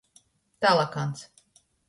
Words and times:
Talakans. 0.61 1.19